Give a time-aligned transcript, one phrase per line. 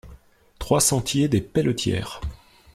[0.57, 2.21] trois sentier des Pelletières